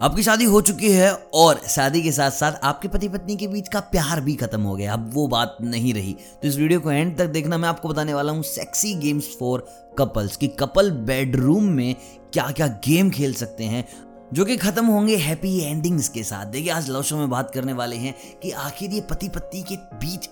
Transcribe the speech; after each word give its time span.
आपकी 0.00 0.22
शादी 0.22 0.44
हो 0.44 0.60
चुकी 0.60 0.90
है 0.90 1.12
और 1.34 1.60
शादी 1.68 2.00
के 2.02 2.12
साथ 2.12 2.30
साथ 2.30 2.52
आपके 2.62 2.88
पति 2.88 3.08
पत्नी 3.08 3.34
के 3.36 3.46
बीच 3.48 3.68
का 3.68 3.80
प्यार 3.80 4.20
भी 4.20 4.34
खत्म 4.34 4.60
हो 4.62 4.74
गया। 4.76 4.92
अब 4.92 5.10
वो 5.14 5.26
बात 5.28 5.56
नहीं 5.60 5.92
रही। 5.94 6.12
तो 6.12 6.48
इस 6.48 6.56
वीडियो 6.56 6.80
को 6.80 6.90
एंड 6.90 7.16
तक 7.18 7.26
देखना 7.26 7.58
मैं 7.58 7.68
आपको 7.68 7.88
बताने 7.88 8.14
वाला 8.14 8.32
हूँ 8.32 8.42
सेक्सी 8.42 8.94
गेम्स 8.94 9.28
फॉर 9.40 9.66
कपल्स 9.98 10.36
की 10.36 10.48
कपल 10.60 10.90
बेडरूम 10.90 11.64
में 11.64 11.94
क्या 12.32 12.50
क्या 12.50 12.66
गेम 12.86 13.10
खेल 13.10 13.34
सकते 13.34 13.64
हैं, 13.64 13.84
जो 14.32 14.44
कि 14.44 14.56
खत्म 14.56 14.86
होंगे 14.86 15.16
हैप्पी 15.16 15.58
एंडिंग्स 15.60 16.08
के 16.08 16.22
साथ। 16.22 16.46
देखिए, 16.46 16.70
आज 16.72 16.90
लव 16.90 17.02
शो 17.02 17.16
में 17.16 17.30
बात 17.30 17.50
करने 17.50 17.72
वाले 17.72 17.96
हैं 17.96 18.14
कि 18.42 18.50
आखिर 18.50 18.90
ये 18.90 19.00
पति 19.00 19.28
पत्नी 19.28 19.62
के 19.62 19.76
बीच 19.96 20.28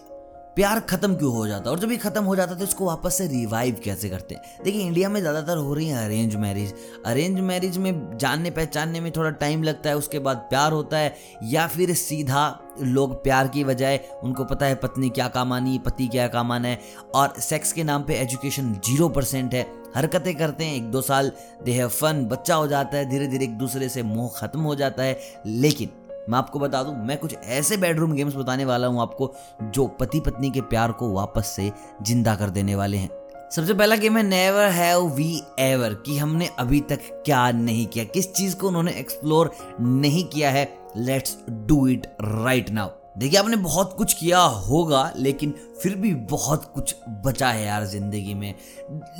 प्यार 0.58 0.78
खत्म 0.80 1.14
क्यों 1.14 1.32
हो 1.32 1.46
जाता 1.46 1.64
है? 1.64 1.70
और 1.70 1.78
जब 1.78 1.90
ये 1.90 1.96
खत्म 1.96 2.22
हो 2.24 2.34
जाता 2.36 2.52
है 2.52 2.58
तो 2.58 2.64
इसको 2.64 2.84
वापस 2.84 3.18
से 3.18 3.26
रिवाइव 3.26 3.80
कैसे 3.84 4.08
करते 4.08 4.34
हैं? 4.34 4.42
देखिए 4.64 4.82
इंडिया 4.82 5.08
में 5.08 5.20
ज़्यादातर 5.20 5.56
हो 5.56 5.74
रही 5.74 5.86
है 5.88 6.04
अरेंज 6.04 6.34
मैरिज 6.36 6.72
अरेंज 7.06 7.38
मैरिज 7.40 7.76
में 7.78 8.18
जानने 8.18 8.50
पहचानने 8.50 9.00
में 9.00 9.10
थोड़ा 9.12 9.30
टाइम 9.32 9.62
लगता 9.62 9.90
है, 9.90 9.96
उसके 9.96 10.18
बाद 10.18 10.36
प्यार 10.50 10.72
होता 10.72 10.98
है, 10.98 11.14
या 11.44 11.66
फिर 11.66 11.94
सीधा 11.94 12.74
लोग 12.80 13.14
प्यार 13.24 13.48
की 13.48 13.64
बजाय 13.64 14.00
उनको 14.22 14.44
पता 14.44 14.66
है 14.66 14.74
पत्नी 14.74 15.10
क्या 15.10 15.28
काम 15.28 15.52
आनी, 15.52 15.78
पति 15.78 16.08
क्या 16.08 16.26
काम 16.28 16.52
आना 16.52 16.68
है, 16.68 16.80
और 17.14 17.34
सेक्स 17.40 17.72
के 17.72 17.84
नाम 17.84 18.02
पे 18.02 18.16
एजुकेशन 18.16 18.74
ज़ीरो 18.86 19.08
परसेंट 19.10 19.54
है। 19.54 19.66
हरकतें 19.96 20.34
करते 20.36 20.64
हैं, 20.64 20.74
एक 20.76 20.90
दो 20.90 21.00
साल 21.02 21.32
देह 21.64 21.86
फन 21.88 22.24
बच्चा 22.26 22.54
हो 22.54 22.66
जाता 22.66 22.96
है 22.96 23.08
धीरे 23.10 23.26
धीरे 23.26 23.44
एक 23.44 23.56
दूसरे 23.58 23.88
से 23.88 24.02
मोह 24.04 24.30
खत्म 24.36 24.60
हो 24.60 24.74
जाता 24.74 25.02
है। 25.02 25.18
लेकिन 25.46 25.90
मैं 26.28 26.38
आपको 26.38 26.58
बता 26.58 26.82
दूँ, 26.82 26.94
मैं 26.96 27.16
कुछ 27.18 27.34
ऐसे 27.34 27.76
बेडरूम 27.76 28.12
गेम्स 28.12 28.34
बताने 28.36 28.64
वाला 28.64 28.86
हूँ 28.86 29.00
आपको, 29.00 29.34
जो 29.62 29.86
पति 30.00 30.20
पत्नी 30.20 30.50
के 30.50 30.60
प्यार 30.60 30.92
को 30.92 31.12
वापस 31.12 31.46
से 31.46 31.70
ज़िंदा 32.02 32.34
कर 32.34 32.50
देने 32.50 32.74
वाले 32.74 32.96
हैं। 32.96 33.10
सबसे 33.50 33.74
पहला 33.74 33.96
गेम 33.96 34.16
है 34.16 34.22
नेवर 34.22 34.68
हैव 34.68 35.06
वी 35.06 35.40
एवर 35.58 35.94
कि 36.06 36.16
हमने 36.18 36.48
अभी 36.58 36.80
तक 36.80 37.00
क्या 37.26 37.50
नहीं 37.50 37.86
किया, 37.86 38.04
किस 38.04 38.32
चीज़ 38.32 38.56
को 38.56 38.68
उन्होंने 38.68 38.92
एक्सप्लोर 38.92 39.50
नहीं 39.80 40.24
किया 40.24 40.50
है? 40.50 40.68
Let's 40.96 41.36
do 41.50 41.86
it 41.86 42.06
right 42.22 42.70
now 42.70 42.88
देखिए, 43.18 43.38
आपने 43.38 43.56
बहुत 43.56 43.94
कुछ 43.96 44.12
किया 44.14 44.40
होगा, 44.40 45.12
लेकिन 45.16 45.54
फिर 45.82 45.94
भी 45.94 46.12
बहुत 46.30 46.64
कुछ 46.74 46.94
बचा 47.24 47.48
है 47.48 47.64
यार 47.66 47.84
ज़िंदगी 47.84 48.34
में। 48.34 48.54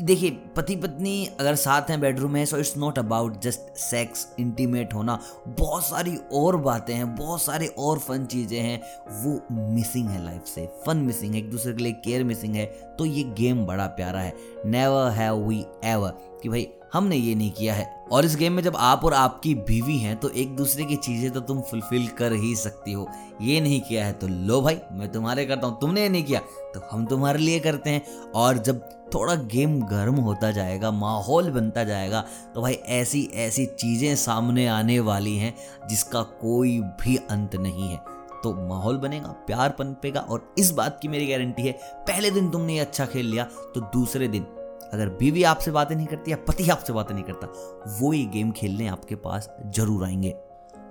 देखिए 0.01 0.31
पति 0.57 0.77
पत्नी 0.77 1.29
अगर 1.41 1.55
साथ 1.55 1.91
हैं 1.91 2.01
बेडरूम 2.01 2.31
में 2.31 2.45
so 2.47 2.57
it's 2.57 2.77
not 2.77 2.99
about 2.99 3.41
just 3.43 3.77
sex 3.79 4.27
intimate 4.41 4.95
होना। 4.95 5.19
बहुत 5.49 5.85
सारी 5.85 6.17
और 6.33 6.57
बातें 6.57 6.95
हैं, 6.95 7.15
बहुत 7.17 7.43
सारे 7.43 7.67
और 7.79 7.99
फन 7.99 8.27
चीज़ें 8.27 8.61
हैं। 8.61 8.81
वो 9.23 9.41
मिसिंग 9.75 10.09
है 10.09 10.25
लाइफ 10.25 10.47
से। 10.47 10.69
फन 10.87 10.97
मिसिंग 10.97 11.35
है, 11.35 11.41
एक 11.41 11.51
दूसरे 11.51 11.73
के 11.73 11.83
लिए 11.83 11.93
केयर 12.05 12.25
मिसिंग 12.25 12.55
है। 12.55 12.67
तो 12.99 13.05
ये 13.05 13.23
गेम 13.39 13.67
बड़ा 13.67 13.87
प्यारा 13.87 14.21
है। 14.21 14.35
नेवर 14.67 15.11
हैव 15.11 15.47
वी 15.49 15.65
एवर 15.85 16.19
कि 16.43 16.49
भाई 16.49 16.69
हमने 16.93 17.17
ये 17.17 17.35
नहीं 17.35 17.51
किया 17.53 17.75
है। 17.75 17.87
और 18.13 18.25
इस 18.25 18.37
गेम 18.37 18.53
में 18.53 18.63
जब 18.63 18.77
आप 18.77 19.05
और 19.05 19.15
आपकी 19.15 19.55
बीवी 19.55 19.97
हैं 19.99 20.17
तो 20.17 20.29
एक 20.31 20.55
दूसरे 20.57 20.85
की 20.85 20.97
चीज़ें 20.97 21.31
तो 21.31 21.41
तुम 21.41 21.61
फुलफिल 21.61 22.07
कर 22.19 22.33
ही 22.35 22.55
सकती 22.57 22.93
हो। 22.93 23.07
ये 23.41 23.61
नहीं 23.61 23.81
किया 23.81 24.05
है 24.07 24.13
तो 24.13 24.29
लो 24.29 24.61
भाई, 24.63 24.79
मैं 24.93 25.11
तुम्हारे 25.13 25.45
करता 25.47 25.67
हूँ। 25.67 25.79
तुमने 25.81 26.03
ये 26.03 26.09
नहीं 26.09 26.25
किया 26.25 26.41
तो 26.75 26.81
हम 26.91 27.07
तुम्हारे 27.07 27.39
लिए 27.39 27.61
करते 27.61 27.91
हैं। 27.91 28.31
और 28.35 28.59
जब 28.59 28.81
थोड़ा 29.15 29.35
गेम 29.35 29.81
गर्म 29.83 30.15
होता 30.17 30.51
जाएगा, 30.51 30.91
माहौल 30.91 31.51
बनता 31.51 31.85
जाएगा 31.85 32.25
तो 32.55 32.63
भाई 32.63 32.75
ऐसी 32.75 33.29
ऐसी 33.37 33.67
चीज़ें 33.69 34.15
सामने 34.17 34.67
आने 34.69 34.99
वाली 35.01 35.37
हैं, 35.37 35.55
जिसका 35.89 36.23
कोई 36.23 36.79
भी 37.01 37.17
अंत 37.31 37.57
नहीं 37.57 37.91
है। 37.91 37.97
तो 38.39 38.53
माहौल 38.69 38.97
बनेगा 38.99 39.29
प्यार 39.47 39.71
पनपेगा 39.71 40.21
और 40.21 40.55
इस 40.59 40.71
बात 40.73 40.99
की 41.03 41.09
मेरी 41.09 41.27
गारंटी 41.27 41.63
है, 41.63 41.73
पहले 42.03 42.31
दिन 42.31 42.51
तुमने 42.51 42.79
अच्छा 42.79 43.07
खेल 43.07 43.27
लिया 43.27 43.45
तो 43.75 43.81
दूसरे 43.93 44.29
दिन 44.29 44.47
अगर 44.93 45.09
बीवी 45.09 45.43
आपसे 45.43 45.71
बातें 45.71 45.97
नहीं 45.97 46.07
करती 46.07 46.31
या 46.31 46.37
पति 46.37 46.69
आपसे 46.71 46.93
बातें 46.93 47.15
नहीं 47.15 47.25
करता, 47.25 47.47
वो 48.01 48.13
ये 48.13 48.25
गेम 48.25 48.51
खेलने 48.51 48.89
आपके 48.89 49.15
पास 49.15 49.51
ज़रूर 49.67 50.05
आएँगे। 50.05 50.35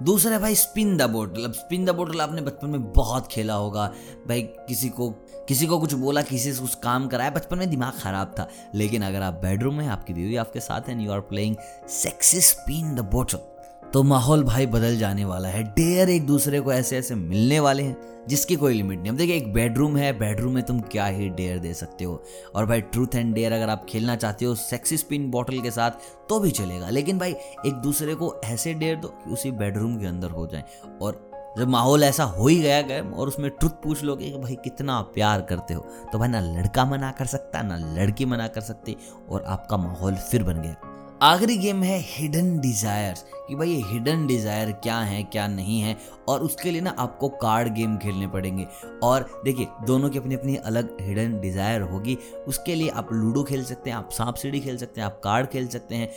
दूसरा 0.04 0.32
है 0.32 0.40
भाई 0.40 0.56
स्पिन 0.56 0.98
द 0.98 1.02
बोटल 1.02 1.46
अब 1.46 1.54
स्पिन 1.54 1.86
द 1.86 1.90
बोटल 1.90 2.22
आपने 2.22 2.42
बचपन 2.42 2.70
में 2.70 2.94
बहुत 2.94 3.28
खेला 3.28 3.54
होगा। 3.54 3.92
भाई 4.28 4.42
किसी 4.42 4.90
को 4.90 5.10
किसी 5.48 5.66
को 5.66 5.80
कुछ 5.80 5.94
बोला, 5.94 6.22
किसी 6.22 6.54
से 6.54 6.62
कुछ 6.62 6.76
काम 6.76 7.08
कराया, 7.08 7.30
बचपन 7.30 7.58
में 7.58 7.70
दिमाग 7.70 7.94
खराब 7.94 8.36
था। 8.40 8.48
लेकिन 8.76 9.02
अगर 9.02 9.22
आप 9.22 9.34
बेडरूम 9.34 9.76
में 9.76 9.88
आपकी 9.88 10.14
बीवी 10.14 10.36
आपके 10.36 10.60
साथ 10.60 10.82
हैं 10.82 11.00
you 11.02 11.12
are 11.12 11.20
playing 11.20 11.56
sexy 11.90 12.42
spin 12.42 12.96
the 12.96 13.00
bottle 13.00 13.57
तो 13.94 14.02
माहौल 14.04 14.44
भाई 14.44 14.66
बदल 14.66 14.98
जाने 14.98 15.26
वाला 15.26 15.50
है। 15.50 15.64
डेयर 15.66 16.10
एक 16.10 16.26
दूसरे 16.28 16.60
को 16.60 16.72
ऐसे 16.74 16.98
ऐसे 16.98 17.16
मिलने 17.16 17.60
वाले 17.60 17.84
हैं, 17.84 18.26
जिसकी 18.28 18.56
कोई 18.56 18.74
लिमिट 18.74 19.00
नहीं। 19.00 19.12
अब 19.12 19.18
देखिए, 19.18 19.36
एक 19.36 19.54
बेडरूम 19.54 19.96
है 19.98 20.12
बेडरूम 20.20 20.54
में 20.54 20.64
तुम 20.64 20.80
क्या 20.82 21.06
ही 21.06 21.30
डेयर 21.30 21.60
दे 21.60 21.74
सकते 21.74 22.04
हो। 22.04 22.22
और 22.56 22.66
भाई 22.66 22.82
ट्रूथ 22.82 23.16
एंड 23.16 23.34
डेयर 23.36 23.54
अगर 23.54 23.70
आप 23.70 23.86
खेलना 23.90 24.16
चाहते 24.16 24.46
हो 24.46 24.56
सेक्सी 24.56 24.98
स्पिन 24.98 25.30
बॉटल 25.32 25.62
के 25.62 25.72
साथ 25.72 25.92
तो 26.30 26.40
भी 26.40 26.52
चलेगा। 26.52 26.90
लेकिन 26.90 27.20
भाई, 27.20 27.32
एक 27.66 27.74
दूसरे 27.74 28.16
को 28.16 28.34
ऐसे 28.46 28.74
डेयर 28.74 28.96
दो 28.96 29.08
कि 29.08 29.32
उसी 29.34 29.52
बेडरूम 29.54 29.98
के 30.00 30.08
अंदर 30.08 30.30
हो 30.30 30.48
जाए। 30.48 30.64
और 31.02 31.56
जब 31.58 31.68
माहौल 31.68 32.04
ऐसा 32.04 32.24
हो 32.24 32.48
ही 32.48 32.60
गया 32.60 32.82
गया 32.82 33.04
और 33.04 33.28
उसमें 33.28 33.50
ट्रुथ 33.50 33.82
पूछ 33.84 34.04
लोगे 34.04 34.30
कि 34.32 34.38
भाई, 34.38 34.56
कितना 34.56 35.00
प्यार 35.14 35.42
करते 35.42 35.74
हो 35.74 35.86
तो 36.12 36.20
भाई, 36.20 36.30
ना 36.30 36.40
लड़का 36.42 36.86
मना 36.86 37.12
कर 37.12 37.26
सकता, 37.28 37.62
ना 37.62 37.78
लड़की 37.96 38.26
मना 38.26 38.48
कर 38.48 38.62
सकती, 38.64 38.98
और 39.30 39.44
आपका 39.44 39.78
माहौल 39.78 40.16
फिर 40.22 40.44
बन 40.44 40.62
गया। 40.62 40.76
आखिरी 41.24 41.58
गेम 41.58 41.82
है 41.84 41.98
हिडन 42.00 42.60
डिज़ायर्स 42.60 43.24
कि 43.48 43.56
भाई 43.56 43.70
ये 43.70 43.82
हिडन 43.84 44.26
डिज़ायर 44.28 44.72
क्या 44.74 44.98
है, 45.00 45.22
क्या 45.24 45.48
नहीं 45.48 45.80
है, 45.82 45.96
और 46.30 46.42
उसके 46.42 46.72
लिए 46.72 46.82
ना 46.82 46.96
आपको 47.00 47.30
कार्ड 47.38 47.74
गेम 47.74 47.98
खेलने 47.98 48.28
पड़ेंगे। 48.28 48.68
और 49.04 49.30
देखिए, 49.46 49.68
दोनों 49.88 50.10
की 50.10 50.18
अपनी 50.18 50.36
अपनी 50.36 50.56
अलग 50.56 50.98
हिडन 51.02 51.40
डिज़ायर 51.40 51.82
होगी। 51.82 52.18
उसके 52.48 52.76
लिए 52.76 52.90
आप 52.90 53.14
लूडो 53.14 53.44
खेल 53.44 53.64
सकते 53.64 53.90
हैं, 53.90 53.98
आप 53.98 54.10
सांप 54.12 54.36
सीढ़ी 54.36 54.60
खेल 54.60 54.78
सकते 54.78 55.02
हैं, 55.02 55.06
आप 55.06 55.20
कार्ड 55.24 55.48
खेल 55.48 55.68
सकते 55.68 55.96
हैं। 55.96 56.10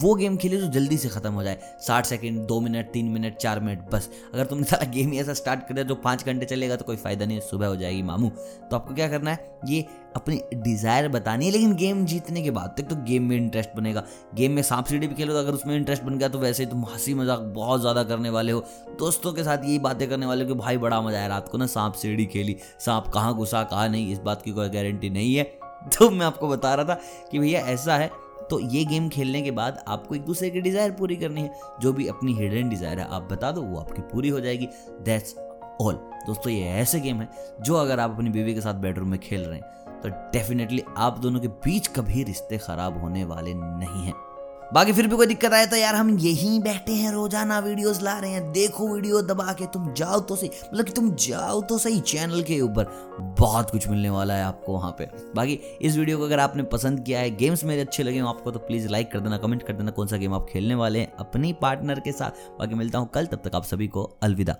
वो 0.00 0.14
गेम 0.14 0.36
खेलिए 0.36 0.60
जो 0.60 0.66
जल्दी 0.70 0.96
से 0.96 1.08
ख़त्म 1.08 1.32
हो 1.32 1.42
जाए। 1.42 1.58
साठ 1.80 2.06
सेकेंड 2.06 2.40
दो 2.46 2.60
मिनट 2.60 2.90
तीन 2.92 3.08
मिनट 3.08 3.36
चार 3.36 3.60
मिनट 3.60 3.90
बस। 3.92 4.10
अगर 4.34 4.44
तुमने 4.44 4.66
सारा 4.66 4.90
गेम 4.90 5.12
ही 5.12 5.20
ऐसा 5.20 5.34
स्टार्ट 5.34 5.66
कर 5.68 5.74
दिया 5.74 5.84
जो 5.84 5.94
पाँच 5.96 6.24
घंटे 6.24 6.46
चलेगा 6.46 6.76
तो 6.76 6.84
कोई 6.84 6.96
फ़ायदा 6.96 7.26
नहीं, 7.26 7.40
सुबह 7.40 7.66
हो 7.66 7.76
जाएगी 7.76 8.02
मामू। 8.02 8.28
तो 8.28 8.76
आपको 8.76 8.94
क्या 8.94 9.08
करना 9.08 9.30
है? 9.30 9.52
ये 9.66 9.86
अपनी 10.16 10.40
डिज़ायर 10.54 11.08
बतानी 11.08 11.46
है, 11.46 11.50
लेकिन 11.52 11.74
गेम 11.76 12.04
जीतने 12.06 12.42
के 12.42 12.50
बाद 12.50 12.74
तक 12.78 12.88
तो 12.88 12.96
गेम 13.04 13.22
में 13.22 13.36
इंटरेस्ट 13.36 13.70
बनेगा। 13.76 14.02
गेम 14.34 14.52
में 14.52 14.62
सांप 14.62 14.86
सीढ़ी 14.86 15.06
भी 15.06 15.14
खेलो 15.14 15.32
तो 15.32 15.38
अगर 15.38 15.52
उसमें 15.52 15.74
इंटरेस्ट 15.76 16.02
बन 16.02 16.18
गया 16.18 16.28
तो 16.28 16.38
वैसे 16.38 16.64
ही 16.64 16.70
तुम 16.70 16.84
हँसी 16.84 17.14
मज़ाक 17.14 17.40
बहुत 17.54 17.80
ज़्यादा 17.80 18.04
करने 18.04 18.30
वाले 18.30 18.52
हो। 18.52 18.64
दोस्तों 18.98 19.32
के 19.32 19.44
साथ 19.44 19.64
यही 19.64 19.78
बातें 19.80 20.08
करने 20.08 20.26
वाले 20.26 20.44
हो 20.44 20.48
कि 20.48 20.60
भाई 20.60 20.78
बड़ा 20.78 21.00
मज़ा 21.00 21.18
आया 21.18 21.26
रात 21.26 21.48
को 21.48 21.58
ना, 21.58 21.66
सांप 21.66 21.94
सीढ़ी 21.94 22.26
खेली। 22.26 22.56
सांप 22.80 23.08
कहाँ 23.14 23.34
घुसा, 23.34 23.62
कहाँ 23.64 23.88
नहीं, 23.88 24.12
इस 24.12 24.18
बात 24.20 24.42
की 24.42 24.52
कोई 24.52 24.68
गारंटी 24.70 25.10
नहीं 25.10 25.34
है। 25.34 25.44
तो 25.98 26.10
मैं 26.10 26.26
आपको 26.26 26.48
बता 26.48 26.74
रहा 26.74 26.84
था 26.86 27.00
कि 27.30 27.38
भैया 27.38 27.60
ऐसा 27.62 27.96
है 27.96 28.10
तो 28.50 28.58
ये 28.62 28.84
गेम 28.84 29.08
खेलने 29.08 29.40
के 29.42 29.50
बाद 29.50 29.84
आपको 29.88 30.14
एक 30.14 30.24
दूसरे 30.24 30.50
की 30.50 30.60
डिज़ायर 30.60 30.90
पूरी 30.92 31.16
करनी 31.16 31.40
है। 31.40 31.60
जो 31.80 31.92
भी 31.92 32.06
अपनी 32.08 32.34
हिडन 32.34 32.68
डिज़ायर 32.68 32.98
है, 32.98 33.06
आप 33.06 33.28
बता 33.32 33.50
दो, 33.52 33.62
वो 33.62 33.78
आपकी 33.78 34.02
पूरी 34.04 34.28
हो 34.28 34.40
जाएगी। 34.40 34.68
दैट्स 35.02 35.34
ऑल 35.80 35.94
दोस्तों, 36.26 36.52
ये 36.52 36.68
ऐसे 36.72 37.00
गेम 37.00 37.20
है, 37.20 37.28
जो 37.60 37.74
अगर 37.74 38.00
आप 38.00 38.10
अपनी 38.10 38.30
बीवी 38.30 38.54
के 38.54 38.60
साथ 38.60 38.74
बेडरूम 38.76 39.08
में 39.08 39.18
खेल 39.20 39.40
रहे 39.40 39.58
हैं 39.58 39.83
तो 40.04 40.10
डेफिनेटली 40.32 40.82
आप 40.98 41.18
दोनों 41.18 41.40
के 41.40 41.48
बीच 41.64 41.86
कभी 41.96 42.22
रिश्ते 42.24 42.58
खराब 42.58 43.00
होने 43.02 43.24
वाले 43.24 43.54
नहीं 43.54 44.04
हैं। 44.04 44.14
बाकी 44.74 44.92
फिर 44.92 45.06
भी 45.06 45.16
कोई 45.16 45.26
दिक्कत 45.26 45.52
आए 45.52 45.66
तो 45.66 45.76
यार 45.76 45.94
हम 45.94 46.10
यहीं 46.18 46.60
बैठे 46.60 46.92
हैं, 46.92 47.10
रोज़ाना 47.12 47.58
वीडियोस 47.58 48.02
ला 48.02 48.18
रहे 48.18 48.30
हैं। 48.30 48.52
देखो 48.52 48.88
वीडियो 48.88 49.20
दबा 49.22 49.52
के 49.52 49.66
तुम 49.66 49.92
जाओ 49.92 50.18
तो 50.20 50.36
सही 50.36 50.50
मतलब 50.64 50.84
कि 50.86 50.92
तुम 50.92 51.10
जाओ 51.20 51.60
तो 51.62 51.78
सही 51.78 52.00
चैनल 52.02 52.42
के 52.42 52.60
ऊपर। 52.60 52.90
बहुत 53.38 53.70
कुछ 53.70 53.88
मिलने 53.88 54.10
वाला 54.10 54.34
है 54.34 54.44
आपको 54.44 54.72
वहाँ 54.72 54.94
पे। 54.98 55.08
बाकी 55.36 55.58
इस 55.82 55.96
वीडियो 55.96 56.18
को 56.18 56.24
अगर 56.24 56.40
आपने 56.40 56.62
पसंद 56.74 57.04
किया 57.04 57.20
है 57.20 57.30
गेम्स 57.36 57.64
मेरे 57.64 57.80
अच्छे 57.80 58.02
लगे 58.02 58.18
हो, 58.18 58.28
आपको 58.28 58.50
तो 58.50 58.58
प्लीज़ 58.58 58.88
लाइक 58.88 59.12
कर 59.12 59.20
देना 59.20 59.38
कमेंट 59.38 59.62
कर 59.62 59.72
देना 59.72 59.90
कौन 59.90 60.06
सा 60.06 60.16
गेम 60.16 60.34
आप 60.34 60.46
खेलने 60.50 60.74
वाले 60.74 61.00
हैं 61.00 61.12
अपनी 61.20 61.52
पार्टनर 61.62 62.00
के 62.00 62.12
साथ। 62.12 62.58
बाकी 62.58 62.74
मिलता 62.74 62.98
हूँ 62.98 63.10
कल, 63.14 63.26
तब 63.26 63.42
तक 63.44 63.54
आप 63.54 63.64
सभी 63.64 63.88
को 63.88 64.04
अलविदा। 64.22 64.56